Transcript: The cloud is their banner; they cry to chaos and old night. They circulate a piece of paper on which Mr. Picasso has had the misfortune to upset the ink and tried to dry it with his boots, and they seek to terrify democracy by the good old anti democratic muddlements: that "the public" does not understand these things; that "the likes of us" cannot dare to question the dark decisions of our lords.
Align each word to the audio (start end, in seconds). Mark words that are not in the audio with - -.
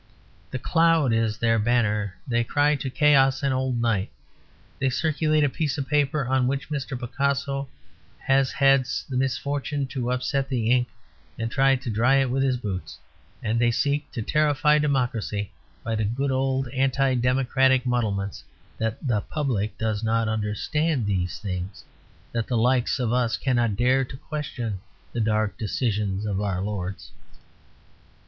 The 0.49 0.57
cloud 0.57 1.13
is 1.13 1.37
their 1.37 1.59
banner; 1.59 2.15
they 2.27 2.43
cry 2.43 2.73
to 2.75 2.89
chaos 2.89 3.43
and 3.43 3.53
old 3.53 3.79
night. 3.79 4.09
They 4.79 4.89
circulate 4.89 5.43
a 5.43 5.47
piece 5.47 5.77
of 5.77 5.87
paper 5.87 6.25
on 6.25 6.47
which 6.47 6.69
Mr. 6.69 6.99
Picasso 6.99 7.69
has 8.17 8.51
had 8.51 8.85
the 9.07 9.15
misfortune 9.15 9.85
to 9.89 10.09
upset 10.11 10.49
the 10.49 10.71
ink 10.71 10.87
and 11.37 11.51
tried 11.51 11.83
to 11.83 11.91
dry 11.91 12.15
it 12.15 12.31
with 12.31 12.41
his 12.41 12.57
boots, 12.57 12.97
and 13.43 13.59
they 13.59 13.69
seek 13.69 14.11
to 14.13 14.23
terrify 14.23 14.79
democracy 14.79 15.51
by 15.83 15.93
the 15.93 16.03
good 16.05 16.31
old 16.31 16.67
anti 16.69 17.13
democratic 17.13 17.83
muddlements: 17.83 18.41
that 18.79 19.07
"the 19.07 19.21
public" 19.21 19.77
does 19.77 20.03
not 20.03 20.27
understand 20.27 21.05
these 21.05 21.37
things; 21.37 21.83
that 22.31 22.47
"the 22.47 22.57
likes 22.57 22.97
of 22.99 23.13
us" 23.13 23.37
cannot 23.37 23.75
dare 23.75 24.03
to 24.03 24.17
question 24.17 24.79
the 25.13 25.21
dark 25.21 25.59
decisions 25.59 26.25
of 26.25 26.41
our 26.41 26.59
lords. 26.59 27.11